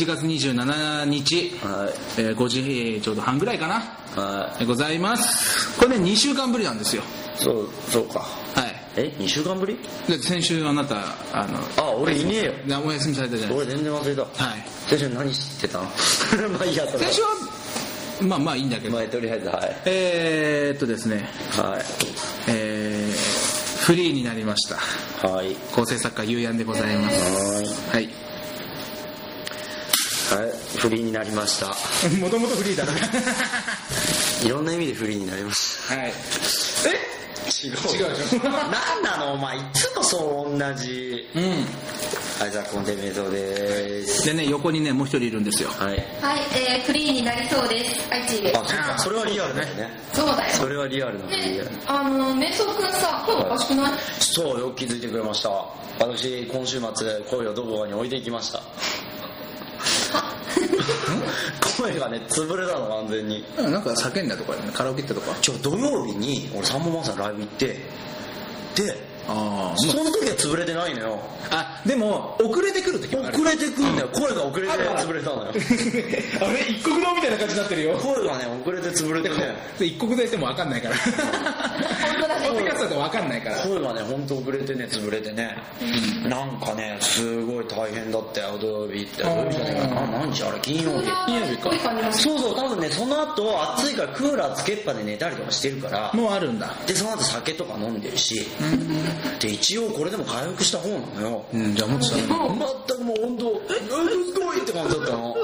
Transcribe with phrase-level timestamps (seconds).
[0.00, 2.20] 1月27日、はい。
[2.22, 3.74] えー5時ちょうど半ぐらいかな、
[4.22, 5.78] はえーございます。
[5.78, 7.02] これね2週間ぶりなんですよ。
[7.02, 8.20] いそうそうか。
[8.20, 8.26] は
[8.66, 8.74] い。
[8.96, 9.76] え2週間ぶり？
[10.08, 10.96] だって先週あなた
[11.34, 12.52] あのあ俺いねえよ。
[12.66, 14.22] なお休みされたじゃない俺全然忘れた。
[14.22, 14.30] はい。
[14.88, 15.84] 先週何知ってたの？
[16.48, 17.28] まあいいやそれ先週は
[18.22, 19.76] まあまあいいんだけど、まあとりあえずはい。
[19.84, 21.28] えー、っとですね。
[21.52, 21.84] はい。
[22.48, 25.28] えー、フリーになりました。
[25.28, 25.54] はい。
[25.74, 27.90] 構成作家ゆうやんでございます。
[27.92, 28.08] はい
[30.36, 31.66] フリーになりました。
[32.20, 32.92] もともとフリーだな。
[34.44, 36.12] いろんな意味でフリーになりましはい。
[36.82, 37.20] たえ？
[37.62, 37.72] 違う。
[37.72, 38.16] 違う。
[38.16, 38.70] でしょなん
[39.02, 39.32] なの？
[39.34, 41.28] お前いつもそう同じ。
[41.34, 41.66] うん。
[42.40, 44.24] はいじゃあコンテメイトです。
[44.24, 45.68] でね横にねもう一人いるんですよ。
[45.70, 45.88] はい。
[45.88, 45.98] はい、
[46.54, 48.08] えー、フリーになりそうです。
[48.08, 48.58] はい、チーです。
[48.58, 49.66] あそっかそれはリアルね。
[50.14, 50.54] そうだよ。
[50.54, 55.50] それはリアルなフリーでだよ、あの、メソくんさ、声おかしくないそうよく気づいてくれました。
[55.98, 58.62] 私今週末声をどこかに置いていきました
[61.76, 63.44] 声がね潰れたの完全に。
[63.58, 65.36] うんなんか叫んだとかねカラオケ行ったとか。
[65.40, 67.66] ちょ土曜日に俺サンボマンさんライブ行って
[68.74, 71.18] であその時は潰れてないのよ。
[71.50, 71.80] あ。
[71.86, 73.36] でも遅れてくる時もある。
[73.36, 74.08] 遅れてくんだよ。
[74.12, 75.52] 声が遅れて潰れたのよ。
[75.52, 77.98] あれ一国堂みたいな感じになってるよ。
[77.98, 79.56] 声がね遅れて潰れてね。
[79.78, 80.94] で一国堂しても分かんないから。
[80.96, 81.12] 本
[82.22, 82.70] 当だポッドキャね。
[82.70, 83.56] ストだと分かんないから。
[83.58, 85.56] 声がね本当遅れてね潰れてね。
[86.24, 89.22] なんかねすごい大変だったよ土曜日って。
[89.22, 90.42] 土曜日じゃないかな何日。
[90.44, 91.70] あれ金曜日金曜日か。
[92.12, 96.10] そうそう多分ねその後暑いからクーラーつけっぱで寝たりとかしてるから。
[96.14, 96.74] もうあるんだ。
[96.86, 98.46] でその後酒とか飲んでるし
[99.40, 101.44] で一応これでも回復した方なのよ。
[101.52, 103.78] うんじゃあもっと全くもう本当え
[104.34, 105.34] すごいって感じだったの？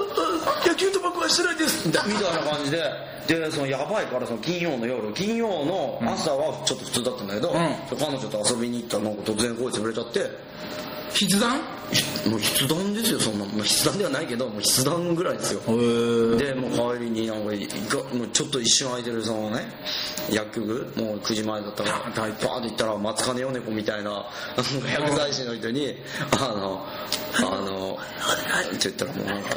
[0.67, 2.08] 野球と僕はしてないですみたい
[2.45, 2.83] な感じで。
[3.27, 7.53] でそのやばいからその金曜の夜金曜の朝はちょっと普通だったんだけど、ん。
[7.98, 10.20] 彼女と遊びに行ったらなんか突然声潰れちゃって。
[11.12, 11.61] 筆談？
[12.29, 15.61] もう筆談ですよそんな、まあ、筆談ではないけどもう筆談ぐらいですよ。
[16.36, 19.69] でもう帰りになんかもうちょっと一瞬空いてるそのね
[20.30, 24.27] 薬局もう9時前だったから大パーンと行ったら松金米子みたいな
[24.57, 25.95] 薬剤師の人に
[26.41, 26.85] あの
[27.39, 27.98] あの
[28.74, 29.51] って言ったらもうなんか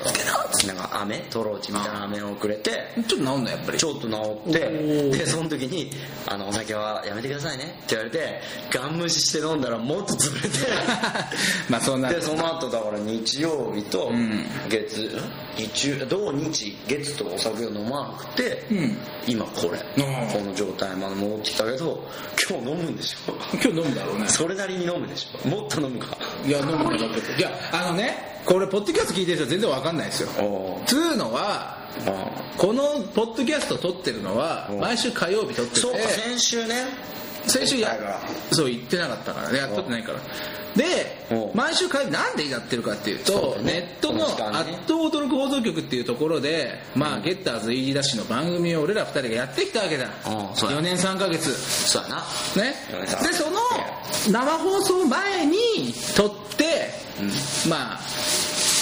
[0.68, 2.72] なんか飴トローチみたいな飴をくれて
[3.08, 3.78] ちょっと治んだやっぱり。
[3.78, 5.92] ちょっと治ってでその時に
[6.28, 8.42] あの「お酒はやめてくださいね」って言われて
[8.72, 10.58] ガン無視して飲んだらもっと潰れて。
[11.70, 12.16] まあそうなる。
[12.16, 14.46] でその後だから日曜日とん。
[14.70, 15.10] 月、
[15.58, 18.98] 日曜土日月とお酒を飲まなくて、うん。
[19.28, 22.08] 今これんこの状態まで戻ってきたけど
[22.50, 23.34] 今日飲むんでしょ。
[23.54, 24.28] 今日飲むだろうね。
[24.28, 25.48] それなりに飲むでしょ。
[25.48, 26.18] もっと飲むか。
[26.46, 30.30] いや飲むんだけどいやあのねこれポッドキャスト聞いてる人全然分かんないですよ。
[30.44, 35.80] おつうのはあこのポッドキャスト撮ってるのはうん毎週火曜日撮ってて。
[35.80, 36.86] そうか先週ね
[37.48, 37.98] 先週や
[38.52, 40.20] そう言ってなかったからねやっとってないから。
[40.76, 41.36] でう。
[41.56, 50.06] ん毎週火曜日なんでやってるかっていうとネットの「この時間ねあっと驚く放送局」っていうところでまあゲッターズイージーダッシュの番組を俺ら二人がやってきたわけだ。
[50.06, 50.56] うん。
[50.56, 51.52] そうや4年3ヶ月。
[51.54, 52.16] そうやな。
[52.56, 52.76] ね。
[52.92, 53.60] 4年3ヶ月でその
[54.32, 55.58] 生放送前に
[56.16, 56.92] 撮って
[57.68, 58.00] まあ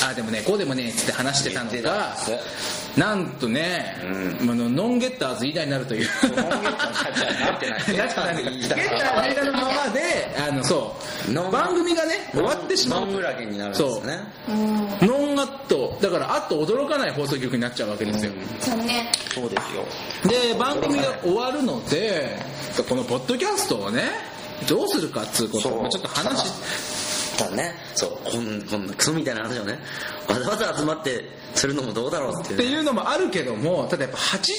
[0.09, 3.95] あでもねこうでもねっつって話してたのがんですなんとね、
[4.41, 6.07] うあのノンゲッターズ以来になるという。
[6.23, 7.93] ノンゲッターズなってないなってない。
[7.93, 10.95] ゲッターズ以来のままであのそ
[11.29, 13.01] う番組がね終わってしまう。
[13.01, 14.19] ノングラゲになるんですよね
[14.49, 14.51] う。
[14.51, 15.07] ん。
[15.07, 15.97] ノンアット。
[16.01, 18.31] だからあっと驚かない放送局になっちゃうわけですよ、
[18.61, 19.05] 残念。
[19.33, 19.85] そうですよ。
[20.53, 22.39] で番組が終わるので
[22.89, 24.03] このポッドキャストをね
[24.67, 26.51] どうするかっつうことをまあちょっと話し
[27.51, 29.79] ねそうこんこんなクソみたいな話をね
[30.27, 31.23] わざわざ集まって
[31.55, 32.65] するのもどうだろうっていうね。
[32.65, 34.53] っていうのもあるけどもただやっぱ80人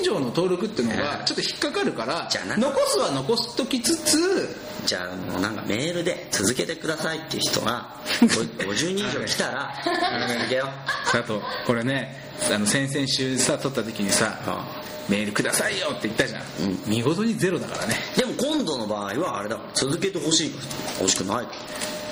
[0.00, 9.74] 以上の登録っていうのがちょっと引っかかるからじゃあ残すは残しときつつじゃあもうなんかメールで続けてくださいっていう人がご50人以上来たら
[10.36, 10.68] 続けよ
[11.14, 11.16] う。
[11.18, 16.78] あとこれねあの先々週さ撮った時にさあメールくださいよって言ったじゃん、うん。
[16.86, 17.96] 見事にゼロだからね。
[18.16, 19.58] でも今度の場合はあれだ。
[19.74, 20.62] 続けてほしいか
[21.00, 21.46] 欲しくない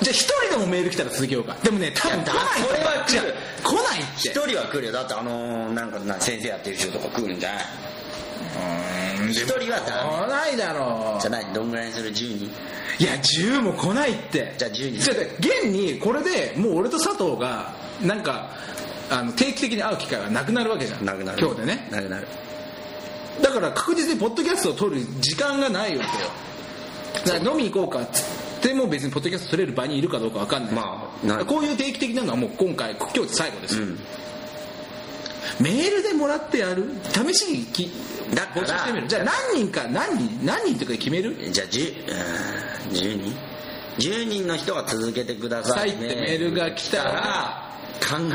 [0.01, 1.55] じゃあ一人でもメール来たら続けようか。
[1.63, 3.33] でもね多分来ないそれは来る。
[3.63, 4.29] 来ないって。
[4.29, 4.91] 一人は来るよ。
[4.93, 7.63] だってあのーなんかな先生やってる人とか来るんじゃない？
[9.21, 11.21] うん一人はダ来ないだろう。
[11.21, 11.45] じゃない？
[11.53, 12.45] どんぐらいにする？10人
[12.99, 14.53] いや10も来ないって。
[14.57, 18.49] じゃあ10人じゃあ現にこれでもう俺と佐藤がなんか
[19.09, 21.05] あの定期的に会う機会がなくなるわけじゃん。
[21.05, 21.39] なくなる。
[21.41, 21.87] 今日でね。
[21.91, 22.27] なくなる。
[23.41, 26.29] だから確実にポッドキャストを撮る時間がないわけよ。
[27.25, 28.25] だから飲みに行こうかっつっ
[28.61, 31.45] ても別にポッドキャスト撮れる場にいるかどうか分かんない、まあない。
[31.45, 33.79] こういう定期的なのはもう今回今日で最後です。
[33.79, 33.99] よ、うん。
[35.59, 36.85] メールでもらってやる？
[37.11, 37.91] 試しにき
[38.33, 39.07] だから募集してみる？
[39.07, 41.35] じゃあ何人か何人何人とかで決める？
[41.51, 41.93] じゃあ 10,
[42.89, 43.35] うん10人
[43.97, 47.68] ？10人の人が続けてくださいさいってメールが来たら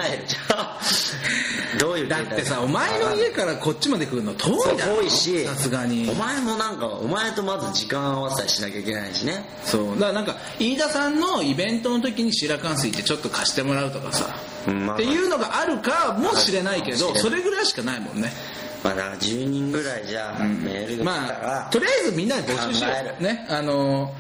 [0.09, 4.97] えるじゃん どういうだってさお前の家からこっちまで来るの遠いだろ。
[4.97, 6.09] 遠いしさすがに。
[6.11, 9.45] お前もなんかお前とまず時間合わせたりしなきゃいけないしね。
[9.65, 9.95] そう。
[9.95, 14.27] だからなんか飯田さんのイベントの時に白冠水ってちょっと貸してもらうとかさ、
[14.67, 18.33] うんまあっていうのがあるかもしれないけどそれぐらいしかないもんね。
[18.83, 22.89] まあだから10人ぐらいじゃメールが来たら、まあとりあえずみんなで募集しよ
[23.19, 23.23] う。
[23.23, 23.47] ね。
[23.49, 24.13] あの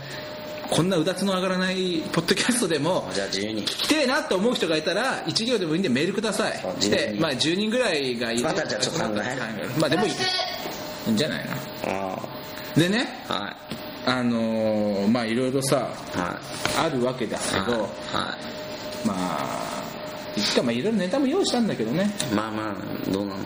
[0.70, 6.58] こんなうだつの上がらないポッドキャストでもじゃあ10人来てえなって思う人がいたら1行でもいいんでメールください。
[6.60, 8.42] そうで10人まあ10人ぐらいがいる。
[8.44, 9.70] またじゃあちょっと考える。
[9.78, 11.12] まあでもいい。
[11.12, 11.52] んじゃないの？
[11.86, 12.18] あ
[12.76, 13.56] でねあはい。
[14.06, 15.76] あのーまあいろいろさ
[16.14, 16.38] は
[16.78, 17.88] あるわけだけいどはい。
[19.06, 19.84] まあ
[20.36, 22.10] いつかまあいろいろネタも用意したんだけどね。
[22.34, 23.38] まあまあどうなの？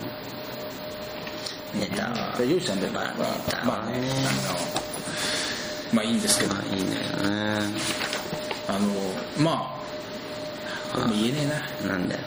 [1.75, 2.93] ネタは用意したんだよ。
[2.93, 3.13] まあネ
[3.51, 3.67] タはね。
[3.67, 4.88] まあねあの
[5.93, 6.55] まあいいんですけど。
[6.55, 7.61] まあいいんだよね。
[8.69, 8.79] あの
[9.43, 11.39] まあこれも言えね
[11.85, 11.93] えな。
[11.95, 12.21] なんだよ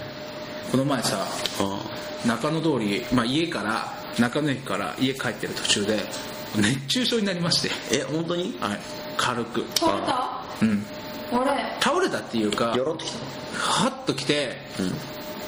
[0.71, 2.27] この前さあ。
[2.27, 5.99] 中野通り、まあ、家から中野駅から家帰ってる途中で
[6.55, 8.55] 熱中症になりまして、え本当に？
[8.59, 8.79] はい、
[9.17, 9.65] 軽く。
[9.75, 10.43] 倒れた？
[10.61, 10.85] うん。
[11.31, 11.77] あれ？
[11.79, 13.19] 倒れたっていうかよろってきた？
[13.57, 14.91] はっと来てうん。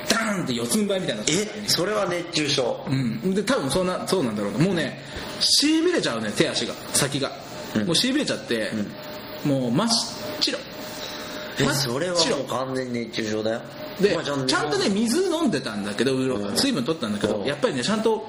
[0.09, 1.67] ダーンって四つん這いみたいになえ？
[1.67, 2.85] それは熱中症。
[2.89, 4.57] うん、で多分そんなそうなんだろうな。
[4.59, 4.99] もうね
[5.39, 6.73] しびれちゃうね手足が。
[6.93, 7.35] 先が、うん
[7.85, 8.71] もうしびれちゃって、
[9.43, 9.89] もう真っ
[10.39, 10.59] 白。
[11.59, 13.61] え真っそれは白もう完全に熱中症だよ。
[13.99, 16.57] でまあちゃんとね水飲んでたんだけどウーロンうん。
[16.57, 17.45] 水分取ったんだけどうん。
[17.45, 18.27] やっぱりねちゃんと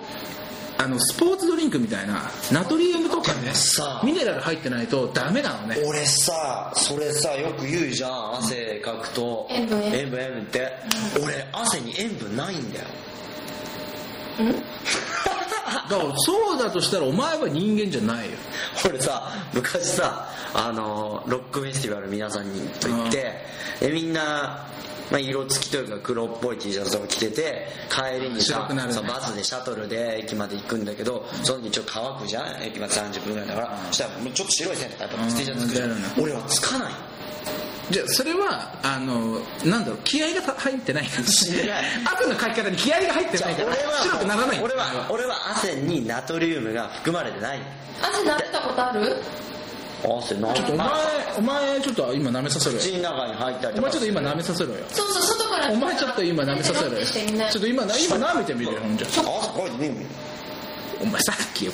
[0.76, 5.76] あのスポーツドリンクみたいなナトリウムとかねさミネラル入ってないとダメなのね。
[5.86, 8.34] 俺さそれさよく言うじゃん。
[8.38, 9.46] 汗かくと。
[9.50, 10.72] 塩分塩分って。
[11.22, 12.84] 俺汗に塩分ないんだよ。
[14.36, 14.44] だ
[15.82, 18.36] からそうだとしたらお前は人間じゃないよ。
[18.88, 23.32] 俺さ昔さあのロックフェスティバル皆さんにと言って
[23.80, 24.66] でみんな
[25.10, 28.76] まあ、色付きというか黒っぽい T シャツとか着てて帰りにさ、ね。
[29.06, 32.62] バスでシャトルで駅まで行くんだけどその時ちょっと乾くじゃん？
[32.62, 33.78] 駅まで30分ぐらいだから。
[33.88, 36.22] そしたらもうちょっと白い線とかやっぱ T シャツつくじゃんうん。
[36.22, 36.92] 俺はつかない
[37.90, 41.52] じゃあそれはあのなんだろう気合が入ってない汗
[42.28, 44.60] のかき方に気合が入ってないから白くならない。
[44.62, 45.36] 俺は俺は。
[45.56, 47.60] 汗にナトリウムが含まれてない。
[48.02, 49.16] 汗なったことある？
[50.06, 50.88] 汗ないちょっとお前
[51.38, 52.78] お前ちょっこ今舐めさせろよ。
[52.80, 54.76] 口の中に入ったりお前ちょっと今舐めさせろよ。
[54.92, 55.70] そうそう外から。
[55.70, 57.06] お前ちょっと今舐めさせろよ。
[57.06, 59.06] ちょっと今な今舐めてみるよほんじゃ。
[59.18, 59.20] あ
[59.54, 59.94] これね
[61.00, 61.72] お前さっきよ。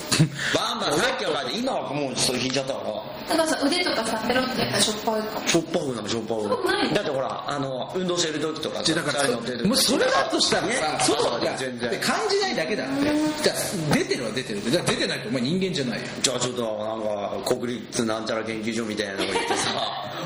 [0.55, 2.85] バンバンさっきは今はもうそれ引いちゃったから
[3.29, 5.47] だからさ腕とかさペロってやったらしょっぱいかも。
[5.47, 9.29] しょっぱくなるしょっぱくだってほらあの運動してる時とかだから
[9.65, 11.89] もうそれだとしたらねさそうそういや全然。
[11.91, 13.03] で感じないだけだって。
[13.43, 16.07] じゃあ出てるは出てるじゃあ出てないとお前人間じゃないよ。
[16.21, 19.69] じゃあちょっとなんか国立なんちゃら研究所みたいなのが行ってさ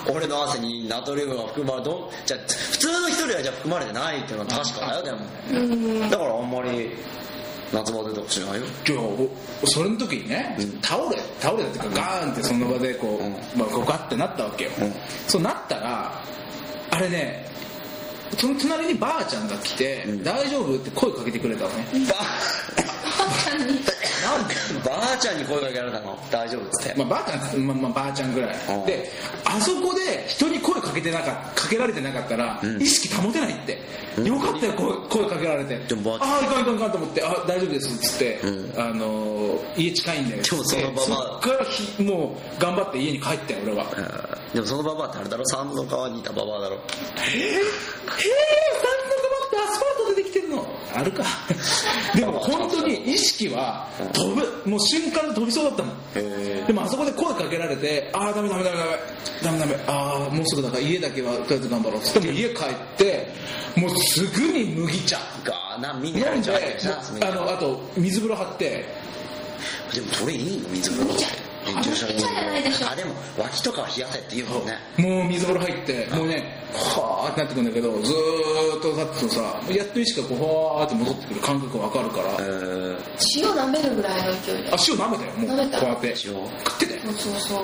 [0.13, 5.18] 俺の汗にナトリウムが含まれどじゃあ普通の人よりはじゃあ含まれてないっていうのは確かだよでも。
[5.51, 6.09] うん。
[6.09, 6.91] だからあんまり
[7.73, 8.65] 夏バテとかしないよ。
[8.85, 9.29] じゃあお
[9.67, 13.31] それの時にね、倒れ倒れたっていうかガーンってその場でこう、うん。
[13.59, 14.94] まあ、こうガッてなったわけよ、うん。
[15.27, 16.23] そうなったら
[16.91, 17.45] あれね
[18.38, 20.23] その隣にばあちゃんが来て、うん。
[20.23, 20.75] 大丈夫？
[20.75, 23.79] って声かけてくれたのね、ばばあちゃんに
[24.84, 26.17] ばあちゃんに声かけられたの？
[26.32, 28.86] 大丈夫っつってまあ、ばあちゃん、まあまあ、ばあちゃんぐらい、うん。
[28.86, 29.10] で
[29.46, 32.82] あそこで人に声かけてなかかけられてなかったら、うん。
[32.82, 33.79] 意識保てないって、
[34.17, 34.25] うん。
[34.25, 35.77] よかったよ声声かけられて。
[35.77, 38.82] でもばあああいかんいかんいかんと思ってあ大丈夫ですっつって、うん。
[38.82, 43.86] あのー家近いんだよでもそのばばそっからひもう頑張って家に帰ったよ俺は。
[43.98, 45.45] うんでもそのババアってあれだろ？
[45.45, 46.77] 三の川にいたババアだろ？
[46.77, 47.59] えー、えー、三の
[49.21, 50.65] 川ってアスファルトでできてるの？
[50.95, 51.24] あるか。
[52.15, 54.69] でも本当に意識は飛ぶ。
[54.69, 58.91] もう瞬間で飛びそうだったもんへでもあそこで声かけられてああダメダメダメダメ。
[59.43, 59.75] ダメダメ。
[59.88, 62.27] ああもうすぐだから家だけはとりあえず頑張ろうっつって。
[62.27, 63.27] も家帰って
[63.75, 65.19] もうすぐに麦茶。
[65.43, 66.51] がなミネ飲んで
[67.21, 68.85] あのあと水風呂張って。
[69.93, 71.13] でもそれいいの水風呂
[71.79, 74.77] って熱中症に麦茶じゃないでしょあでも脇とかは冷やせって言うもんね。
[74.98, 82.98] もう水風呂入ってもうねはーってなってくるんだけどずーっと経つとさやっと意識がこうふわーって戻ってくる感覚がわかるから、えー。
[83.38, 84.70] 塩舐めるぐらいの勢いで。
[84.72, 85.32] あ塩舐めたよ。
[85.34, 85.79] もう舐めた？
[85.79, 86.08] こうやって。
[86.10, 86.15] 塩？
[86.15, 87.63] 食ってたよそうそう。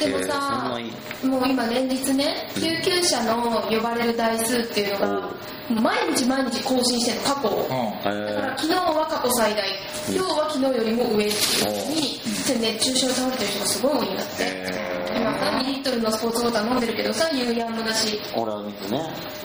[0.00, 5.30] でもさないい、もう今連日ね、救急車の呼ばれる台数っていうのが、
[5.70, 7.62] 毎日毎日更新してるの、過去を。
[7.62, 7.66] うん。
[7.66, 9.64] だからえ昨日は過去最大、
[10.08, 14.94] 今日は昨日よりも上に、で熱中症で倒れてる人がすごい多いんだって。
[15.16, 19.00] 今さ、2リットルのスポーツウォーター飲んでるけどさ、有氧もだし、ー俺は水ね。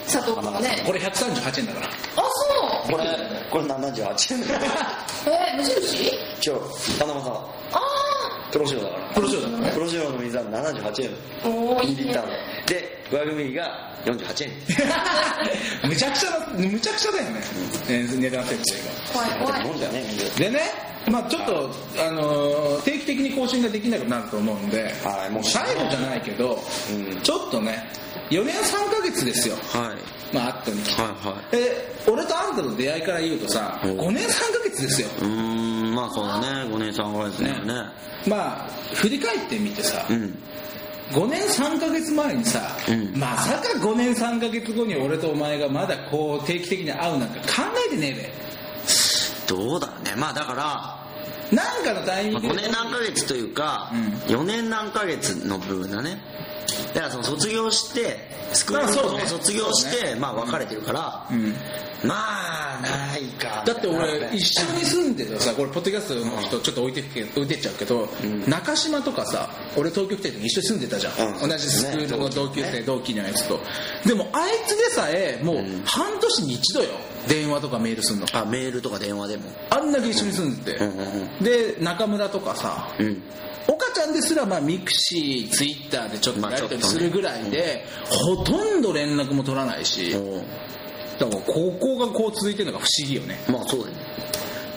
[0.07, 0.83] 砂糖とかね。
[0.85, 1.87] これ138円だから。
[1.87, 2.91] あ、そう。
[2.91, 3.05] これ
[3.49, 4.39] これ78円。
[5.31, 6.11] えー、無印？
[6.41, 7.03] 今日
[7.71, 7.88] あ
[8.51, 9.13] プロ仕様だから。
[9.13, 9.71] プロ仕様だからね。
[9.73, 11.09] プロ仕様の水は78円。
[11.43, 12.01] ー、おー、いいね。
[12.01, 12.25] 2リッター。
[12.67, 14.51] で上組が48円。
[15.89, 17.41] むちゃくちゃなむちゃくちゃだよね、
[17.89, 19.13] えー値段設定が。
[19.13, 19.63] 怖い怖い。
[19.65, 20.03] もんだよね
[20.37, 20.59] でね
[21.09, 25.43] まあちょっと、あのー定期的に更新ができなくなると思うんで、はいもう。
[25.43, 27.21] 最後じゃないけど、うん。
[27.21, 27.89] ちょっとね
[28.29, 29.55] 4年3ヶ月ですよ。
[29.73, 29.93] は
[30.31, 30.35] い。
[30.35, 31.35] まああったに来て、はいはい。
[31.53, 33.91] え俺とあんたの出会いから言うとさ、うん。
[33.99, 35.07] 5年3ヶ月ですよ。
[35.21, 36.47] うーんまあそうだね。
[36.73, 37.73] 5年3ヶ月だよね。
[38.27, 40.37] まあ振り返ってみてさ、うん。
[41.11, 43.19] 5年3ヶ月前にさ、うん。
[43.19, 47.45] まさか5年3ヶ月後に俺とお前がまだこう定期的に会うなんか考
[47.87, 48.33] えてねえ
[49.47, 50.99] どうだろうねまあだから
[51.49, 54.35] べなんかのタイミまあングで5年何ヶ月というか、うん。
[54.35, 56.21] 4年何ヶ月の部分だね。
[56.93, 61.55] だからその卒業してスクール卒業して、まあ別れてるから、うん。
[62.07, 68.49] まあないかだって俺一緒に住んでたさこれポッドキャストの人ちょっと置いて置いてっちゃうけど、ん。
[68.49, 71.49] 中中島とかさ俺東京来た時一緒に住んでたじゃん、うん。
[71.49, 73.59] 同じスクールの同級生、ね同期のやつと。
[74.05, 76.89] でもあいつでさえもう半年に一度よ。
[77.27, 78.27] 電話とかメールすんの。
[78.33, 79.51] あメールとか電話でも。
[79.69, 83.21] あんだけ一緒に住んでて、で中村とかさうん。
[83.67, 90.39] 岡ちゃんですらまあミクシーツイッターでちょっとやり取りするぐらいで、ほとんど連絡も取らないし、う。
[90.39, 90.43] ん
[91.19, 93.39] だからここがこう続いてるのが不思議よね。
[93.49, 94.19] まあそうだよね。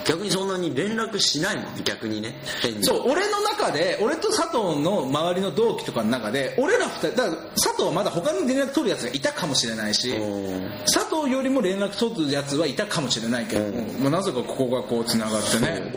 [0.05, 2.35] 逆にそんなに連絡しないもん逆にね。
[2.81, 13.71] そう俺の中で俺と佐藤の周りの同期とかの中で俺ら二人だから佐藤はまだ他に連絡取るやつがいたかもしれないしうん佐藤よりも連絡取るやつはいたかもしれないけど
[14.01, 15.95] も、なぜかここがこうつながってね。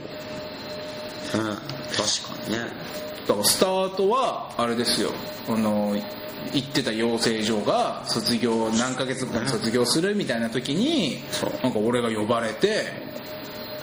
[1.33, 1.41] うん。
[1.41, 2.59] 確かにね。
[3.27, 5.11] だからスタートはあれですよ。
[5.49, 5.95] あの
[6.53, 11.19] 行ってた養成所が卒業何ヶ月後かに卒業するみたいな時に
[11.63, 12.85] なんか俺が呼ばれて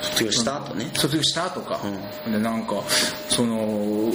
[0.01, 0.91] 卒業した後ね。
[0.95, 1.81] 卒業したとか、
[2.27, 2.83] でなんか
[3.29, 4.13] その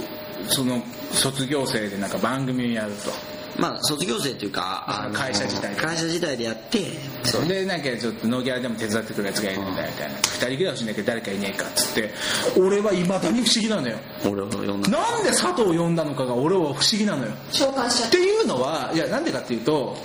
[0.50, 3.12] その卒業生でなんか番組をやると
[3.58, 5.82] まあ卒業生っていうか会社自体で。
[5.82, 6.80] 会社自体でやって
[7.24, 10.16] それでなんかちょっとノーギャラでも手伝ってくるやつがいるんだみたいな。
[10.20, 12.14] 2人ぐらい欲しいんだけど誰かいねえかっつって。
[12.60, 13.98] 俺はいまだに不思議なのよ。
[14.26, 14.90] 俺を呼んだ。
[14.90, 17.32] なんで佐藤を呼んだのかが俺は不思議なのよ。
[17.52, 19.98] 召喚しちゃっっていうのはいやなんでかっていうと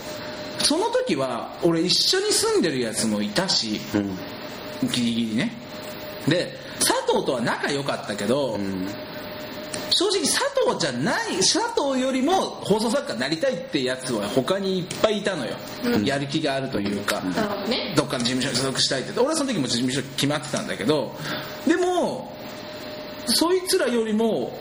[0.59, 4.89] その時は俺一緒に住んでるやつもいたしうん。
[4.89, 5.53] ギリギリね。
[6.29, 8.87] で佐藤とは仲良かったけど、うん
[9.95, 12.33] 正直佐藤じゃない佐藤よりも
[12.63, 16.05] 放送作家になりたいってやつは他にいっぱいいたのよ、うん。
[16.05, 17.95] やる気があるというか、どね。
[17.97, 19.19] どっかの事務所に所属したいって。
[19.21, 21.15] 俺はその時も事務所決まってたんだけど
[21.67, 22.35] でも
[23.27, 24.59] そいつらよりも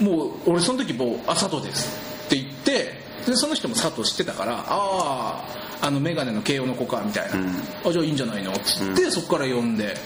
[0.00, 1.88] もう俺その時もう「あ佐藤です」
[2.26, 2.92] って言って
[3.26, 5.42] でその人も佐藤知ってたから「あ
[5.80, 7.46] ああの眼鏡の慶応の子か」みたいな「うん。
[7.86, 9.96] あじゃあいいんじゃないの?」っつって、そこから呼んで、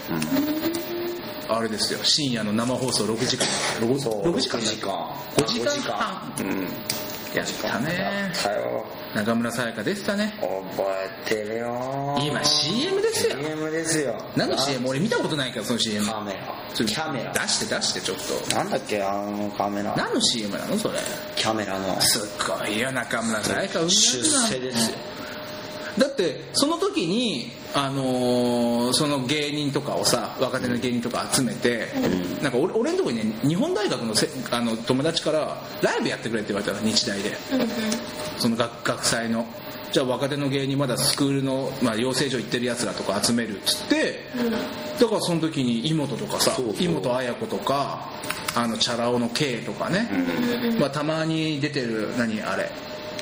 [1.53, 1.99] あれですよ。
[2.03, 3.45] 深夜の生放送6時間。
[3.79, 4.31] 6, そう。
[4.31, 4.91] 6時間6時間。
[5.37, 6.33] 5時間半。
[6.39, 6.67] うん
[7.33, 8.33] やったね。
[9.15, 10.33] 中村沙耶香でしたね。
[10.41, 10.83] 覚
[11.25, 12.17] えてるよ。
[12.21, 13.37] 今 CM ですよ。
[13.37, 14.21] CM ですよ。
[14.35, 16.39] 何の CM 俺見たことないからその CM カメラ。
[16.73, 17.31] キャメラ。
[17.31, 18.17] 出して出してちょっ
[18.49, 18.55] と。
[18.55, 19.95] なんだっけあのカメラ。
[19.95, 20.99] 何の CM なのそれ？
[21.37, 22.01] キャメラの。
[22.01, 24.97] すっごいよ中村沙耶香出世ですよ。
[25.99, 31.87] だってその時にあのーその芸人とかをさ若手の芸人とか集めて、
[32.41, 37.31] なんか俺俺のとこにね日本大学のせあの友達からライブやってくれって言われたの日大で。
[38.37, 39.45] その学学祭の。
[39.91, 44.19] じゃあ若手の芸人まだスクールの、まあ、養成所行ってるやつらとか集めるっつって
[44.99, 48.09] だからその時に妹とかさ妹綾子とか
[48.55, 50.09] あのチャラ男の K とかね、
[50.79, 52.69] まあ、たまに出てる何あれ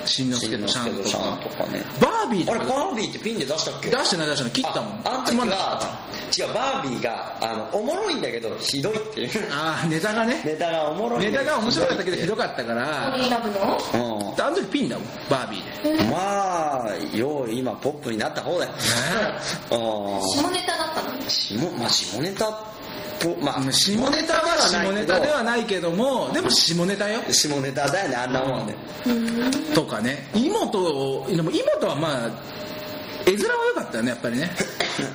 [0.06, 1.04] しんのすけとシャンと
[1.50, 1.56] か。
[1.58, 1.84] とかね。
[2.00, 3.90] バービーあれバービーってピンで出したっけ？
[3.90, 4.52] 出してない出してない。
[4.54, 6.00] 切ったもんああの時つまんなかは
[6.38, 9.30] 違うバービーがあのおもろいんだけどひどいっていう。
[9.52, 10.42] ああネタがね。
[10.46, 13.16] ネタがおもろいネタが面白かったけどひどかかったかオら。
[13.18, 14.44] リーラブのうん。
[14.44, 16.04] あの時ピンだもんバービーで。
[16.06, 18.72] まあよう今ポップになった方だよ。
[19.72, 19.76] う
[20.18, 20.28] ん。
[20.28, 21.30] 下ネタだったの？
[21.30, 22.79] 下まあ下ネタと
[23.42, 27.22] まあ下ネタは下ネタではないけどもでも下ネタよ。
[27.32, 28.76] 下ネタだよねあんなもんね。
[29.74, 30.28] とかね。
[30.34, 32.30] 妹をでも妹はまあ
[33.26, 34.50] 絵面は良かったよねやっぱりね。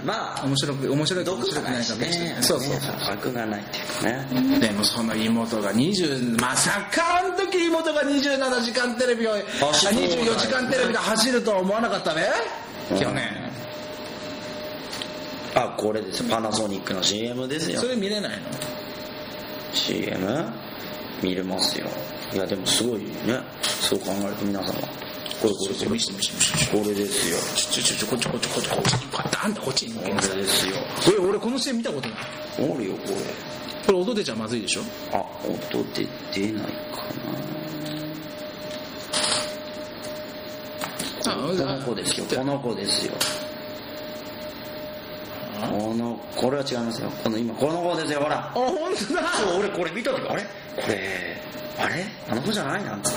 [0.04, 2.42] まあ面白く面白いか面毒白くがないかもしれねない。
[2.42, 2.76] そうそう
[3.10, 4.58] 悪がないっていうかね。
[4.58, 9.36] でもその妹が20まさかあの時妹が27時間テレビをあ
[9.72, 12.22] 走る24時間テレビで走るとは思わなかったね。
[12.90, 13.43] うん去年
[15.54, 16.22] あこれです。
[16.22, 17.80] よパナソニックの CM ですよ。
[17.80, 18.46] それ見れないの
[19.72, 20.52] ？CM
[21.22, 21.86] 見れますよ。
[22.32, 23.40] いやでもすごいね。
[23.62, 24.72] そう考えると皆様。
[25.40, 25.98] これこれこれ
[26.82, 27.36] これですよ。
[27.70, 30.76] ちょちょちょこっちこっちこっちこっちこっちあんたこっちにこれですよ
[31.14, 32.18] え俺この CM 見たことない
[32.70, 33.14] おるよこれ
[33.86, 34.80] これ音出ちゃまずいでしょ
[35.12, 36.70] あ音で出ないか
[41.26, 43.12] なこの子ですよこの子ですよ
[45.60, 47.10] このこれは違いますよ。
[47.22, 48.38] この今この子ですよほら。
[48.38, 48.74] あ本
[49.08, 49.28] 当だ。
[49.28, 50.42] そう俺これ見た時あれ？
[50.42, 50.48] こ
[50.88, 51.36] れ
[51.78, 52.04] あれ？
[52.28, 52.96] あの子じゃないな。
[52.96, 53.12] んつっ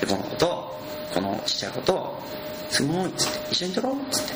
[0.00, 0.80] てでこの子と。
[1.14, 2.22] このちっちゃい子と
[2.70, 3.52] すごいっつって。
[3.52, 4.34] 一緒に撮ろうっつって。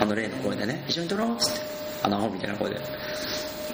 [0.00, 0.84] あの例の声でね。
[0.88, 1.60] 一緒に撮ろうっつって。
[2.02, 2.80] あのアホみたいな声で。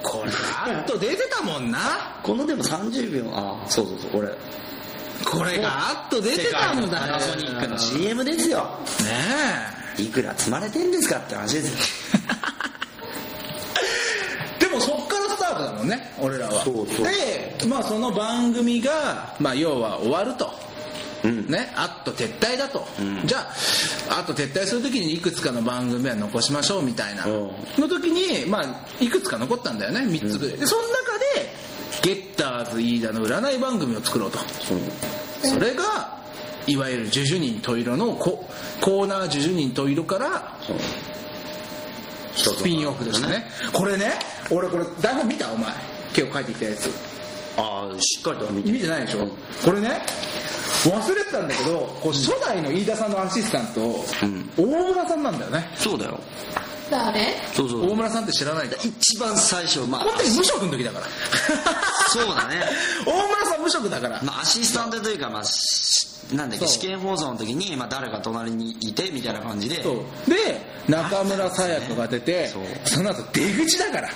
[0.02, 0.32] これ
[0.66, 1.78] あっと出てたもんな。
[2.22, 3.30] このでも30秒。
[3.32, 4.28] あそうそうそうこれ。
[5.24, 8.68] これがあっと出てたんだパナソニックのね CM ですよ。
[9.98, 10.02] え。
[10.02, 12.20] いくら積まれてんですかって話ですよ
[14.60, 15.08] でもそっ
[15.64, 16.64] だもんね俺らは。
[16.64, 20.50] でまあその番組が、まあ、要は終わると。
[21.24, 21.46] うん。
[21.48, 23.26] ね、あっと撤退だと、うん。
[23.26, 23.38] じゃ
[24.08, 27.26] ああと撤退する時にいくつかの番組は残しましょうみたいな。
[27.26, 27.50] うん。
[27.78, 28.64] の時に、まあ、
[29.00, 30.58] いくつか残ったんだよね3つぐらい。
[30.58, 31.52] でその中で
[32.02, 34.38] ゲッターズ飯田の占い番組を作ろうと。
[35.42, 36.18] それが
[36.66, 38.46] いわゆる「ジュジュ人十色」のコ
[38.80, 40.56] コーナー「ジュジュ人十色」から
[42.36, 43.50] スピンオフでしたね。
[43.72, 44.12] これね
[44.50, 45.70] 俺これ台本見たお前
[46.16, 46.90] 今日書いてきたやつ。
[47.56, 49.26] ああしっかりとは見て見てないでしょ？
[49.64, 50.00] これね
[50.84, 53.80] 忘れてたんだけどこう初代の飯田さんのアシスタント、
[54.26, 54.50] ん。
[54.56, 55.68] 大村さんなんだよね。
[55.76, 56.18] そうだよ。
[56.90, 57.20] 誰？
[57.54, 57.90] そうそう。
[57.90, 58.76] 大村さんって知らないか。
[58.84, 61.06] 一番最初まあ本当に無職の時だから。
[62.08, 62.64] そうだね。
[63.04, 64.20] 大村さん無職だから。
[64.22, 66.74] まあアシスタントというかまあしなんだっけそう。
[66.74, 69.82] 試験放送の時に、まあ、誰か隣にいてみたいな感じで。
[69.82, 70.30] そう。
[70.30, 72.62] で中村沙耶香が出てそう。
[72.84, 74.08] その後出口だから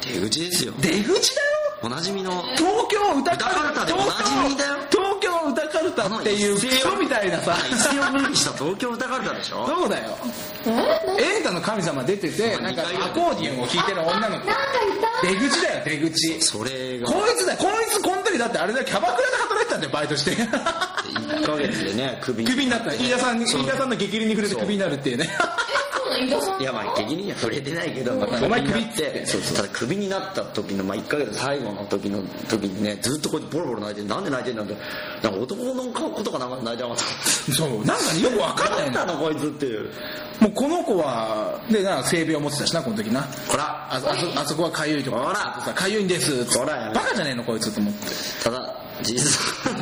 [0.00, 0.72] 出口ですよ。
[0.80, 1.48] 出口だよ。
[1.80, 2.42] おなじみの。
[2.56, 4.78] 東京歌歌カルタでおなじみだよ。
[4.90, 7.56] 東京歌カルタっていうクソみたいなさ。
[7.70, 8.52] 一世を風靡した。
[8.52, 9.66] 東京歌カルタでしょ。
[9.66, 10.18] そうだよ。
[10.66, 10.70] え？
[10.70, 10.82] な
[11.36, 14.28] エンタの神様出ててなんかアコーディオンを弾いてる女の子。
[14.28, 14.46] なんかい
[15.22, 15.28] た？
[15.28, 17.06] 出口だよ出口それが。
[17.06, 17.58] こいつだよ。
[17.58, 18.84] こいつこの時だってあれだよ。
[18.84, 20.32] キャバクラで働いてたんだよバイトして。
[20.32, 22.92] 1ヶ月でねクビになった。
[22.92, 25.28] 飯田さん飯田さんの激励に触れてクビになるっていうね
[26.60, 29.56] いやまあ激には触れてないけど、まあ、お前クビになクビってそうそう。
[29.56, 34.76] ただクビになった時の、まあ、1ヶ月最後の時の時にねずっとこうやってボロボロ泣いてるなんで泣いてんだって。
[35.22, 37.52] なんか男のことかなんか泣いてなかった。
[37.52, 37.84] そう。
[37.84, 39.90] なんかねよくわかんないなんのだのこいつっていう。
[40.40, 43.22] もうこの子はでな性病持ってたしなこの時な。
[43.48, 43.64] ほら。
[43.90, 45.18] ああそあそこはかゆいとか。
[45.18, 45.62] ほら。
[45.64, 48.06] さかゆいんですほらバカじゃねえのこいつと思って。
[48.44, 48.67] ただ
[49.02, 49.22] 事実。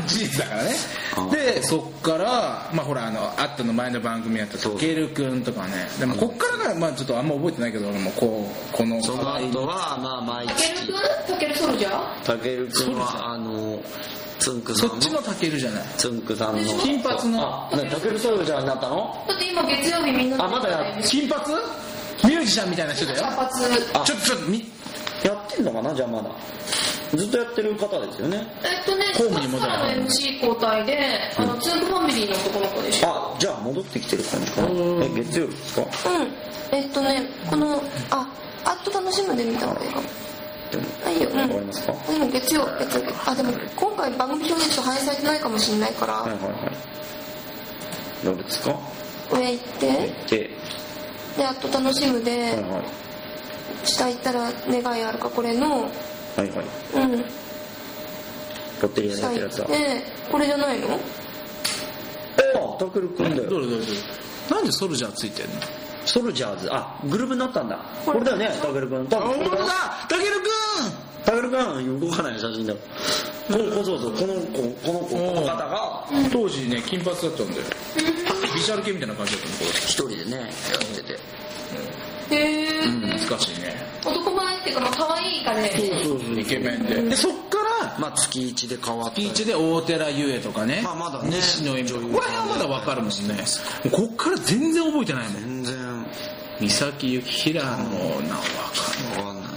[0.06, 0.70] 事実だからね。
[1.18, 5.88] うんでそっからまあほらあのアットの前の番組やったたけるくんとかね。
[5.98, 12.24] でもこっからがまあちょっとあんま覚えてないけど俺もこうこのその後はまあ毎たける月くんたけるソルジャー？
[12.24, 13.82] たけるくんはあの
[14.38, 14.94] つんくさんの。
[14.94, 17.68] そっちのたけるじゃないつんくさんの金髪の。
[17.70, 19.24] たけるソルジャーになったの？
[19.26, 21.54] だって今月曜日みんなあまだや金髪？
[22.24, 23.18] ミュージシャンみたいな人だよ。
[23.20, 23.40] 茶髪。
[23.94, 24.04] あ。
[24.04, 24.64] ちょっとちょっとみ
[25.24, 26.30] やってんのかなじゃあまだ
[27.14, 28.46] ずっとやってる方ですよね。
[28.64, 30.98] えっとねホームに戻らの MC 交代で
[31.36, 34.68] あのツークファミリーの男の子でしょあじゃあ戻ってきてる感じかな。
[34.68, 35.02] うん。
[35.02, 35.82] え月曜日ですか？
[35.82, 36.76] うん。
[36.76, 38.28] えっとねこのあ
[38.64, 40.06] あっと楽しむで見た方がいいかも。
[41.04, 41.38] はいようん。
[41.38, 41.92] わかりますか？
[42.12, 48.24] でも月曜月曜日あでも今回番組表でちょっと反映されてないかもしれないから、はいはいはい。
[48.24, 48.76] どうですか？
[49.32, 49.86] 上行って。
[50.28, 50.50] で
[51.36, 52.82] であと楽しむで、はいはい。
[53.84, 55.88] 下行ったら願いあるかこれの
[56.36, 56.66] はいはい。
[56.94, 57.20] うん。
[58.82, 61.00] ロッテリアでや下行ってるやつだってこれじゃないの？
[62.54, 63.50] あたけるくんだよ。
[63.50, 63.98] どれどれどれ
[64.50, 65.52] なんでソルジャーついてんの？
[66.04, 66.68] ソルジャーズ。
[66.70, 67.78] あグループになったんだ。
[68.04, 68.20] これ。
[68.20, 69.06] だよねたけるくん。
[69.08, 69.56] 多あ本当だ！
[69.56, 69.66] だ
[70.08, 70.30] たける
[71.24, 72.78] たけるくん動かない写真だよ
[73.48, 76.06] この子そうそうこの子この子この方が。
[76.30, 77.62] 当時ね金髪だったんだよ。
[78.54, 80.48] ビジュアル系みたいな感じだったのこ一人でねやっ
[80.94, 81.18] てて。
[82.28, 83.74] へえ、れ懐かしいね。
[84.04, 84.25] 男前
[84.66, 86.40] っていうかまあ可愛い感じだよねそうそう。
[86.40, 87.02] イケメンで。
[87.02, 89.20] でそっからまあ月1で変わった。
[89.20, 91.30] り月1で大寺優恵とかね、まあまだね。
[91.36, 92.06] 西野恵美とか。
[92.06, 93.14] これはまだわかるもんね。
[93.92, 95.42] こっから全然覚えてないもん。
[95.42, 96.06] 全然。
[96.58, 97.78] 三崎由紀平の名は。
[97.78, 99.56] わか分かんないね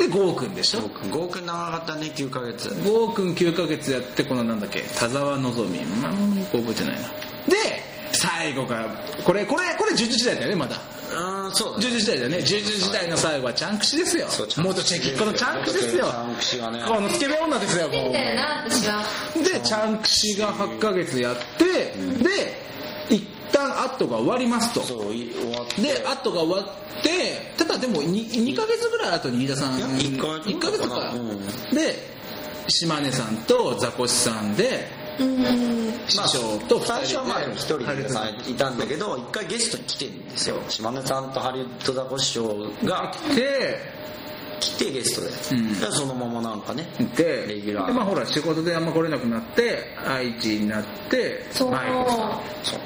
[0.00, 0.80] るで郷くんでしょ？
[0.80, 1.10] ゴーくん。
[1.10, 2.68] ゴーくん長かったね9ヶ月。
[2.84, 6.12] 郷くん9ヶ月やってこのなんだっけ田沢のぞみまあ
[6.52, 7.08] 覚えてないな。
[7.46, 7.89] で
[8.20, 8.84] 最後が
[9.24, 10.76] これこれこれ呪術時代だよねまだ。
[11.10, 12.36] うんそうだ呪術時代だよね。
[12.36, 14.28] 呪術時代の最後はチャンクシですよ。
[14.28, 16.04] そう元チェキッコのチャンクシですよ。
[16.04, 16.84] チャンクシがね。
[16.86, 18.12] このスケベ女ですよもう。
[18.12, 21.64] でチャンクシが8ヶ月やって、
[22.22, 22.60] で
[23.08, 24.82] 一旦アットが終わりますと。
[24.82, 25.80] そうい終わって。
[25.80, 29.78] でアットが終わってただでも 2, 2ヶ月ぐらい後に飯田さん。
[29.78, 31.74] いや一ヶ月一ヶ月か、うん。
[31.74, 32.10] で
[32.68, 34.86] 島根さんとザコシさんで
[35.20, 36.08] うん。
[36.08, 40.56] 師匠と2人で最初はまあ一人でさいたんだけど一回ゲストに来てるんですよ。
[40.68, 44.00] 島根さんとハリウッドザコシショウが来て
[44.60, 45.16] 来てゲス
[45.48, 45.80] トで、うん。
[45.80, 47.86] でそのままなんかねでレギュラー。
[47.88, 51.70] でまあほら仕事であんま来れなくなって愛知になってそう。
[51.70, 52.18] マイコさん
[52.62, 52.80] そう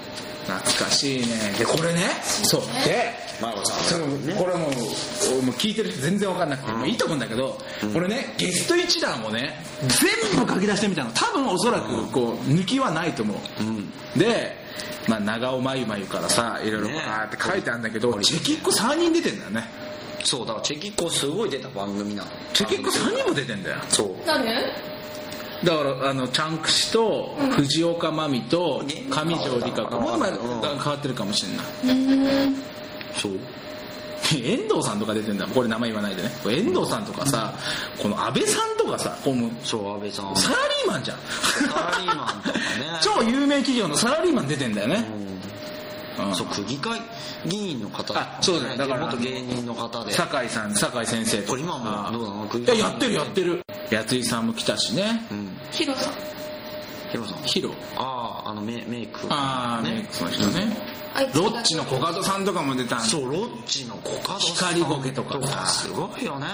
[0.44, 1.54] 懐かしいね。
[1.58, 2.60] でこれねそう。
[2.86, 4.34] でマーゴさそれんね。
[4.34, 7.58] これもうもう聞いてる人全然分かんなくて、もういいと思うんだけど、
[7.92, 11.10] これねゲスト一覧をね全部書き出してみたの。
[11.12, 14.56] 多分おそらくこう抜きはないと思う、で、
[15.08, 19.64] まあ、長尾まゆまゆからさいろいろねバーって書いてあるんだけど、チェキッコ3人出てんだよね。
[20.22, 22.30] そうだからチェキッコすごい出た番組なの。
[22.52, 23.76] チェキッコ3人も出てんだよ。
[23.88, 24.14] そう。
[24.24, 24.93] 誰
[25.64, 31.96] だからあのチャンクシと藤岡真美とうん上条理香子もう今変わってるかもしれない。
[31.98, 32.56] うん。
[33.16, 33.32] そう。
[34.32, 36.30] 遠藤さんとか出てんだこれ名前言わないでね。
[36.46, 37.52] 遠藤さんとかさ
[38.00, 40.36] この安倍さんとかさこうもうそう安倍さん。
[40.36, 41.18] サラリーマンじゃん。
[41.18, 42.64] サラリーマンとかね。
[43.02, 45.06] 超有名企業のサラリーマン出てんだよね、
[46.18, 46.28] うん。
[46.28, 46.34] うん。
[46.34, 47.00] そう区議会
[47.46, 50.12] 議員の方あそうだよだから元芸人の方で。
[50.12, 52.46] 酒井さん酒井先生とこれ今もどうなの？
[52.48, 53.62] 区議会やってるやってる
[53.94, 55.26] やついさんも来たしね。
[55.30, 56.12] うんヒロさん。
[57.10, 57.38] ヒロさん。
[57.44, 57.70] ヒロ。
[57.96, 60.76] あああのメメイクああメイクの人ね。
[61.14, 64.74] あいつロッチのコカドさんとかも出たんねそうロッチのコカドさん。
[64.74, 65.66] 光ゴケとかさ。
[65.66, 66.46] すごいよね。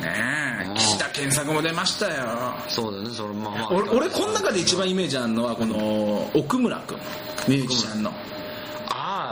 [0.00, 0.06] うん。
[0.06, 2.54] え岸田健作も出ましたよ。
[2.68, 3.68] そうだよねそれまあまあ。
[3.70, 6.98] 俺俺この中で一番イメージあるのはこの奥村君
[7.48, 8.12] ミュージシャンの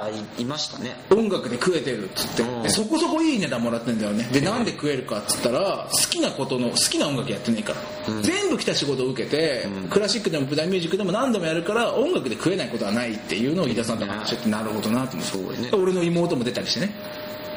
[0.01, 0.97] ああいいましたね。
[1.11, 2.43] 音楽で食えてるっつって。
[2.43, 2.63] うん。
[2.63, 4.25] でそこそこいい値段もらってんだよね。
[4.33, 7.75] でなんで食えるかっつったら好きなことの好きな音楽やってねえか
[8.07, 8.23] ら、うん。
[8.23, 9.89] 全部来た仕事を受けて、うん。
[9.89, 15.33] クラシックでも舞台ミュージックでも何度もやるから音楽で食えないことはないっていうのを飯田さんと話しててなるほどなと思って。
[15.33, 15.71] そうね。
[15.73, 16.95] 俺の妹も出たりしてね。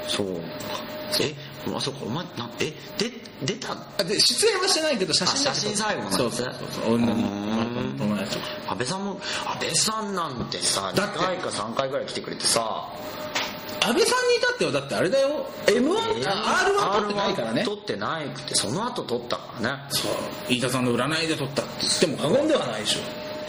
[0.07, 0.27] そう
[1.21, 1.33] え
[1.75, 2.65] あそこお前なえ
[2.97, 3.11] で
[3.45, 3.73] 出た？
[3.97, 9.11] あで出演はしてないけど写真写真最後なんですねそうそうそう女のうーん友達とか安倍さんも
[9.45, 12.89] 安倍さんなんてさて2回か3回ぐらい来てくれてさ
[13.81, 20.11] 安倍さんに至ってはだってあれだよ m 1 r 1取ってないからね R1 取ってないくてその後取ったからねそう
[20.49, 22.99] 飯田さんの占いで取ったって言っても過言ではないでしょ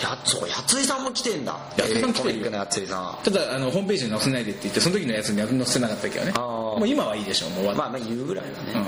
[0.03, 1.57] やそうやついさんも来てんだ。
[1.77, 6.33] やついさん来てるやついさただあのホームページに載せないでって言ってその時のやつには載せなかったけどね。
[6.35, 6.79] あー。
[6.79, 8.81] もう今はいいでしょうもうまあまあ言うぐらいだね、や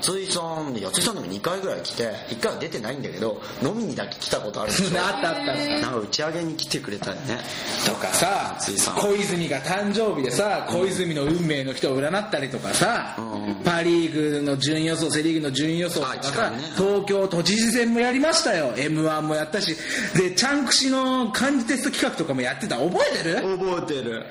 [0.00, 5.64] ついさんでやついさんでも2回ぐらい来て1回は出てないんだけど飲みにだけ来たことあるでしょ あったあったあった。
[5.68, 7.40] なんか打ち上げに来てくれたよね。
[7.86, 8.56] とかさ
[8.96, 13.54] 小泉が誕生日でさ小泉の運命の人を占ったりとかさ、うん。
[13.64, 16.58] パ・リーグの順位予想セ・リーグの順位予想とかあさ、ね。
[16.76, 18.72] 東京都知事選もやりましたよ。
[18.76, 19.76] m 1もやったし。
[20.14, 22.76] でチャンクシの漢字テスト企画とかもやってた。
[22.76, 23.34] 覚えてる？
[23.58, 24.26] 覚えてる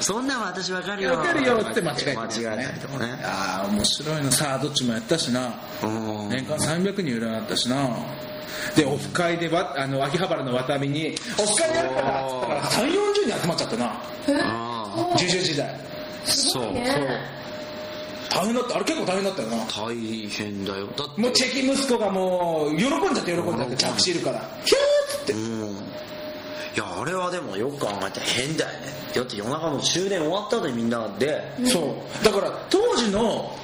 [0.00, 1.12] そんなん私わかるよ。
[1.12, 3.20] わかるよって間違えてる間違えたりとかね。
[3.24, 5.54] ああ面白いのさあどっちもやったしな。
[5.82, 6.28] うん。
[6.28, 7.88] 年間300人占ったしな。
[8.76, 12.96] でオフ会でわあの秋葉原の渡辺にオフ会やるからっつったら3 4 0
[13.28, 13.86] 人集まっちゃったな。
[14.42, 15.80] あ重々時代。
[16.24, 16.72] そう。
[16.72, 17.34] ね
[18.30, 18.76] 大変だった。
[18.76, 19.56] あれ結構大変だったよな。
[19.66, 19.94] 大
[20.28, 20.86] 変だよ。
[20.96, 21.20] だって。
[21.20, 24.40] もうチェキ息子がもう喜んじゃって喜んじゃって着地いるから。
[24.64, 25.32] ヒューって。
[25.32, 25.76] うん
[26.74, 28.86] いやあれはでもよく考えたら変だよね。
[29.14, 31.40] だって夜中の終電終わった後にみんなで。
[31.66, 32.24] そう。
[32.24, 33.56] だから当時の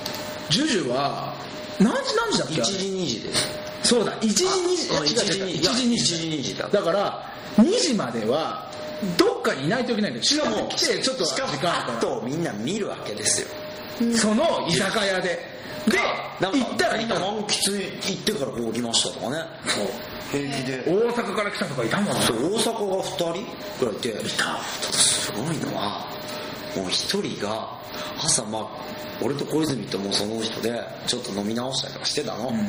[0.49, 1.35] ジュジュは
[1.81, 3.31] 何時何時だっけ1あれ時2時で
[3.83, 4.91] そうだ1時2時。
[4.97, 6.69] あ違う違う1時1 2時2時時2時だ。
[6.69, 8.71] だから2時までは
[9.17, 10.25] どっかにいないといけないんだよ。
[10.25, 13.49] しかも来てちょっと時間あとみんな見るわけですよ。
[14.01, 15.50] らその居酒屋で
[15.89, 15.99] で
[16.41, 17.33] 行ったらいたの。
[17.33, 19.45] 満喫行ってからこう来ましたとかね。
[19.67, 19.87] そう。
[20.33, 20.85] 平気で。
[20.87, 22.21] 大阪から来たとかいたもんね。
[22.23, 23.33] そう大阪が2人
[23.79, 24.09] ぐらいいて。
[24.09, 24.59] いた。
[24.63, 26.07] すごいのは
[26.77, 27.79] もう1人が
[28.19, 28.69] 朝まあ
[29.23, 32.67] 俺と小泉ともうその人でちょっと飲み直したりとかしてたの、ん。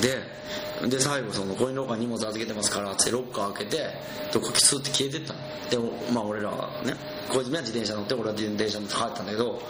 [0.00, 0.42] で
[0.88, 3.90] で最後そのコインロッカーに荷物預けてますからってロッカー開けて
[4.32, 5.40] どっかスーって消えてったの。
[5.70, 6.94] でもまあ俺らはね
[7.28, 9.62] 小泉は自転車乗って俺は自転車乗って帰ったんだけど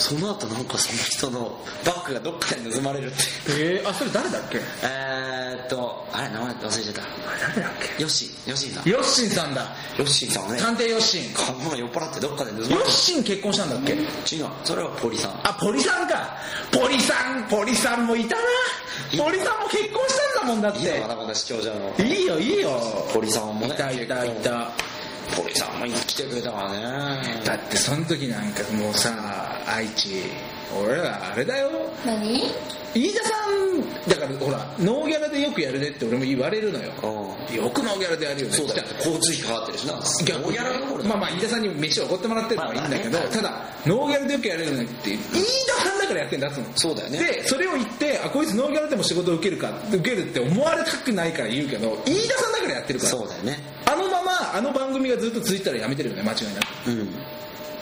[0.00, 3.16] その後なんかその人のバッグがどっかで盗まれるって。
[3.50, 4.58] えー、あそれ誰だっけ？
[4.82, 7.02] えーっとあれ名前忘れちゃった。
[7.52, 8.84] 誰だっヨッシーヨッシーさん。
[8.84, 9.76] けヨッシンさんだ。
[9.98, 13.92] ヨッシーさんはね探偵ヨッシンこのまま酔っ払ってどっかで盗まれヨッシン結婚したんだっけ？
[13.92, 15.32] 違うそれはポリさん。
[15.44, 16.36] あポリさんか。
[16.72, 18.42] ポリさんポリさんもいたな。
[19.22, 22.04] ポリさんも結婚したんだもんだっいいのかてなこの視聴者の。
[22.04, 22.70] いいよいいよ。
[23.12, 24.70] ポリさんもねいたいたいた
[25.36, 27.42] ポリさんも来てくれたからね。
[27.44, 29.10] だってその時なんかもうさ
[29.66, 30.08] 愛知
[30.84, 31.70] 俺らあれだよ。
[32.04, 32.42] 何？
[32.92, 36.90] 飯田さんだからほらノーギャラでよくやるねって俺も言われるのよ。
[37.52, 38.52] うよくノーギャラでやるよね。
[38.52, 38.82] そうだよ。
[38.98, 39.94] 交通費かかってるしな。
[40.24, 43.36] 逆ノーギャラのまあまあ飯田さんに飯をおごってもらってるのはいいんだけど、まあまあね。
[43.36, 47.18] ただノーギャラでよくやれるのって飯田さんだからやってんだっつそうだよね。
[47.18, 53.10] でそれを言ってあこいつノーギャラでも仕事を受けるか受けるって思われたくないから言うけど飯田さんだからやってるから。
[53.12, 53.58] そうだよね
[54.54, 56.90] あの番組がずっと続いたらやめてるよね間違いなく。
[56.90, 57.08] うん。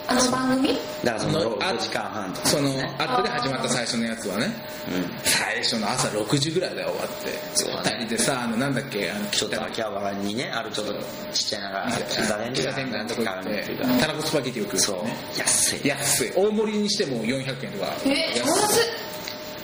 [0.07, 0.69] あの番組？
[1.03, 4.47] だからそのあ5時間半とかそのね後で始まった最初のやつはね
[4.91, 5.05] うん。
[5.23, 7.97] 最初の朝6時ぐらいだよ終わってそうだね。
[7.99, 10.93] 二人でさあのなんだっけあのちょっと秋葉原にねあるちょっと
[11.31, 12.03] ちっちゃいながらピ
[12.55, 15.05] ピザ店みたいなとこ行ってたらこスパゲティを食うそう。
[15.05, 15.87] ね安い。
[15.87, 16.31] 安い。
[16.35, 17.93] 大盛りにしても400円とか。
[18.05, 19.08] え超安い安い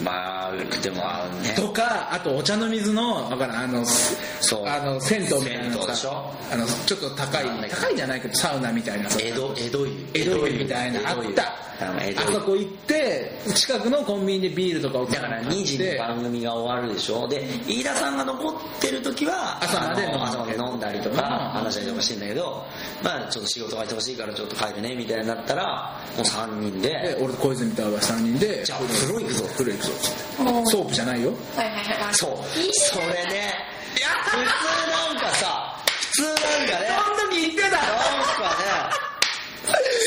[0.04, 0.98] まあでも
[1.42, 1.54] ね。
[1.56, 4.66] とかあとお茶の水のわからんあのそう。
[4.68, 6.32] あの銭湯みたいなさでしょ？
[6.52, 9.10] あのちょっと高い高いじゃないけどサウナみたいな。
[9.10, 11.10] さ江戸江戸湯江戸湯みたいな。
[11.12, 11.54] あった。
[11.78, 11.92] あ
[12.32, 17.28] そこ行って近くのコンビニでビールとかをだから2時に番組が終わるでしょ？
[17.28, 21.64] で飯田さんが残ってる時は朝まで朝まで飲んだりとかうん。
[21.66, 22.64] 話したりとかしてんだけど
[23.04, 26.90] まあちょっと仕事がほしいからちょっと帰るねみたいになったらもう3人で。
[26.90, 28.64] で俺と小泉とは3人で。
[28.64, 29.46] じゃあ風呂行くぞ。
[29.58, 31.32] 風呂行くソープじゃないよ。
[31.56, 32.30] はいはいそう。
[32.74, 33.54] それね
[33.94, 38.66] 普通なんかさ普通なんかねその時言ってたなんかね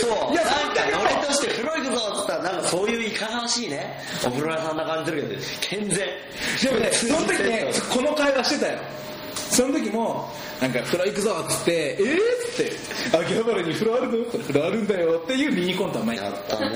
[0.00, 0.32] そう。
[0.32, 4.00] いやなんかノリとして風呂行くぞっつったらなんかそういういかがわしいね。
[4.26, 5.96] お風呂屋さんな感じするけど健全。
[5.96, 8.78] でもねその時ねこの会話してたよ
[9.50, 10.28] その時も
[10.61, 12.18] なんか風呂行くぞっつってえー、っ
[12.54, 14.24] つって秋葉原に風呂あるの？
[14.24, 16.61] 風呂あるんだよっていうミニコントは前にやった。
[16.61, 16.68] ね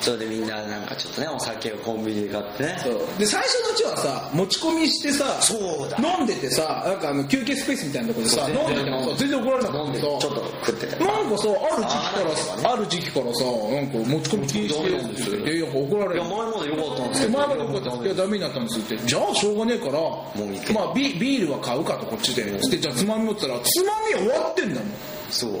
[0.00, 2.76] それでみんななんかちょっとねお酒をコンビニで買ってね。
[2.82, 2.94] そう。
[3.18, 5.98] で最初のうちはさ持ち込みしてさそうだ。
[5.98, 10.00] 飲んでてさなんかあの休憩スペースみたいなところでさ飲んでてもさ全然怒られなかった。
[10.00, 10.28] ちょっと
[10.66, 11.06] 食ってたよ。
[11.06, 13.34] なんかさある時期からある時期から。
[13.34, 16.16] さなんか持ち込み禁止ですって言っていや怒られる。
[16.16, 17.38] いや前まで良かったんですけど。
[17.38, 18.96] 前まで怒ったいやダメになったんですって。
[19.06, 24.90] じゃあしょうがねえからもうまあビビールは買うかとこっちでつってじゃあつまみ持ってたらつまみ終わってんだもん。
[25.30, 25.52] そう。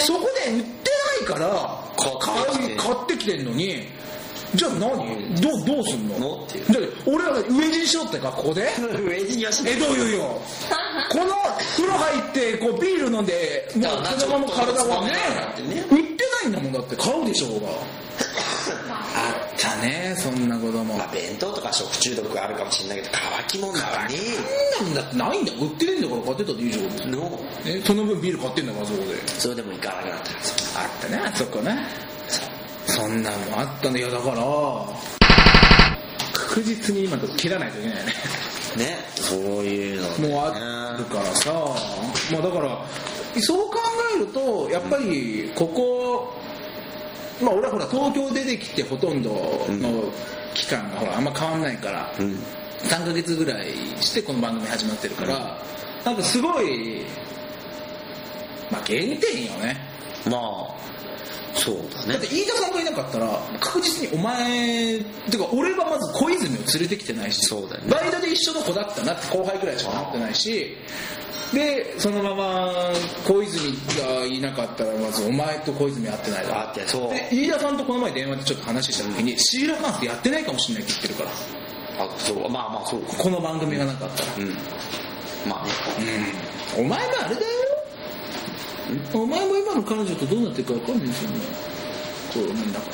[0.00, 2.74] そこで売ってないから買ってきて。
[2.74, 3.86] 買い買ってきてんのに。
[4.54, 4.80] じゃあ何？
[5.40, 6.18] どうどうすんの？
[6.18, 8.68] のっていう俺らが飢え死にしようってかここで。
[9.06, 10.40] 上によしえどういうよ
[11.08, 11.24] この
[11.76, 15.12] 風呂入ってこうビール飲んでもうそのまま体がね。
[15.90, 17.68] 売ってないんだもんだって買うでしょうが
[19.60, 24.14] たねそんなこともまあ弁当とか食中毒あるかもしれないけど乾き物がね
[24.78, 25.02] そんなんだ。
[25.02, 25.52] ってないんだ。
[25.52, 27.10] よ売ってねえんだから買ってたっていいじゃん。
[27.10, 27.40] の。
[27.66, 29.28] えその分ビール買ってんだからそこで。
[29.28, 30.30] それでも行かなくなった。
[30.82, 31.16] あったね。
[31.18, 31.76] あそこね。
[32.86, 34.36] そんなんもあったんだいやだから
[36.32, 38.12] 確実に今と切らないといけないね。
[38.76, 38.96] ね。
[39.14, 41.52] そういうのもうあるからさ。
[42.32, 42.84] まあだから
[43.40, 43.78] そう考
[44.16, 46.34] えるとやっぱりここ
[47.42, 49.30] まあ俺はほら東京出てきてほとんど
[49.68, 50.12] の
[50.54, 52.38] 期間がほらあんま変わんないからうん。
[52.82, 55.58] 3ヶ月ぐらいしてこの番組始まってるから
[56.04, 57.02] なんかすごい
[58.70, 59.18] まあ原点よ
[59.62, 59.76] ね。
[60.26, 60.80] まあ
[61.54, 62.12] そうだね。
[62.14, 64.98] だって飯田さんがいなかったら確実にお前
[65.30, 67.90] てか俺はまず小泉を連れてきてないしそうだよね。
[67.92, 70.74] バイトで一緒の子だったなって後輩ぐらいしかなってないし
[71.52, 72.72] でそのまま
[73.26, 77.10] 小泉がいなかったらまずお前と小泉会ってないだろあってそう。
[77.10, 81.30] で飯田さんとこの前電話でちょっと話した時にシーラカンスやってないかもしれないって言ってるから。
[82.04, 82.48] あそう。
[82.50, 83.02] まあまあそう。
[83.02, 84.34] かこの番組がなかったら。
[84.36, 84.48] うん。
[85.48, 86.34] まあね。
[86.78, 86.84] うん。
[86.86, 87.46] お前もあれだよ。
[89.12, 91.36] お前も今の彼女とどうなってるか分かんないですよね。
[92.34, 92.86] こうなんだか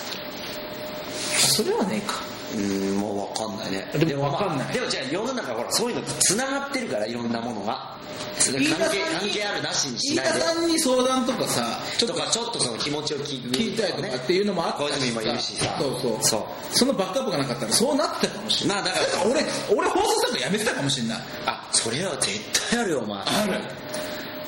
[1.38, 2.14] それはねえか
[2.56, 3.90] うんもう分かんないね。
[3.94, 4.72] でも分かんない。
[4.72, 7.96] でもじゃあ世の中ほらそういうのつながってるからいろんなものが。
[8.36, 10.40] 関係関係あるなしにし飯ないで。
[10.40, 15.76] 田さんに相談とかさちょっととかちょっとその気持ちを聞く聞いたりとかっていうのもあった小泉もいるしさ。
[15.78, 16.16] そうそう。
[16.20, 16.76] そう。
[16.76, 18.82] そのバックアップがなかったらそうなってたかもしれない。
[18.82, 19.06] まあだから。
[19.30, 19.44] 俺
[19.76, 21.18] 俺放送作家やめてたかもしれない。
[21.46, 23.18] あそれは絶対あるよお前。
[23.18, 23.60] ある。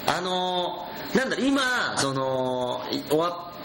[0.07, 1.63] あのー、なんだろう今
[1.99, 3.58] そのい終わっ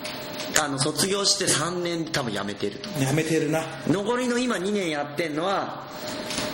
[0.62, 2.90] あの卒業して3年で多分辞めてると。
[3.00, 3.64] やめてるな。
[3.88, 5.84] 残りの今2年やってんのは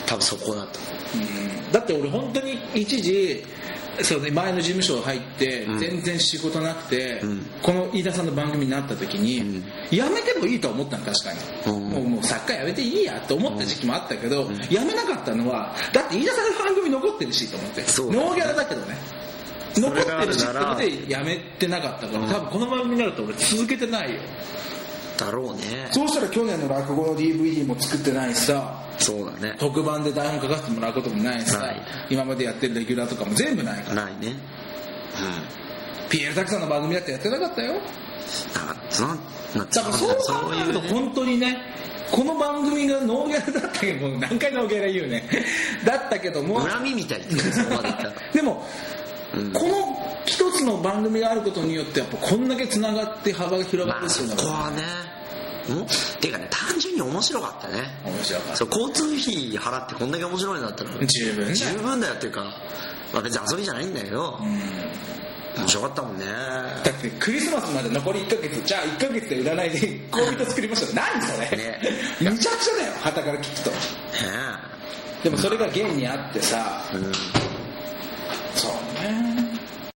[0.05, 0.79] 多分そこだと。
[1.15, 1.71] うん。
[1.71, 3.43] だって俺本当に一時
[4.01, 5.79] そうね前の事務所入ってうん。
[5.79, 7.45] 全然仕事なくて、うん。
[7.61, 9.43] この飯田さんの番組になった時に、う
[9.93, 9.97] ん。
[9.97, 11.89] やめてもいいとは思ったの確かに、うん。
[11.89, 17.81] もうもう作家やめていいやと思った時期もあったけど、やめなかったのはだって飯田さんの番組残ってるしと思って。
[17.83, 18.25] そうだね。
[18.25, 18.97] ノーギャラだけどね。
[18.97, 19.18] そ
[19.75, 24.21] 残ってるならるしってことでやめてなかったから、多分この番組になると俺続けてないよ。
[25.17, 25.89] だろうね。
[25.91, 28.81] そうしたら去年の落語の DVD も作ってないしさ。
[28.97, 29.55] そうだね。
[29.59, 31.59] 特番で台本書かせてもらうこともないしさ。
[31.59, 34.05] ない今までやってるレギュラーとかも全部ないから。
[34.05, 34.35] ないね。
[36.09, 37.73] ピエール・タクさんの番組だってやってなかったよ。
[37.73, 37.79] うん
[38.53, 40.89] だからそのなだからそう考えるとね。
[40.89, 41.57] 本当にね
[42.11, 45.23] この番組がノーギャラだったけど何回ノーギャラ言うね。
[45.85, 48.13] だったけども恨みみたいって言うそこまで言ったら。
[48.33, 48.67] でも、
[49.35, 49.51] うん。
[49.53, 54.83] この一つの番組があることによってやっぱこんだけつながって幅が広がまあそるっていうのがこはね
[55.69, 55.85] うん？
[56.19, 57.83] ていうかね単純に面白かったね。
[58.05, 62.43] 面白かっそう交通費払ってこんだけ面白いんだったらた十分だ十分だよっていうか、
[63.13, 64.59] まあ、別に遊びじゃないんだけど、うん。
[65.57, 66.25] 面白かったもんね。
[66.25, 70.93] だってクリスマスまで残り1ヶ月じゃあ1ヶ月で占いで 恋人作りましょう。
[70.93, 71.81] 何それ、ね。
[72.21, 73.69] むちゃくちゃだよ旗から聞くと。
[73.71, 73.77] ね。
[75.23, 77.11] でもそれが現にあってさうん
[79.01, 79.48] Yeah.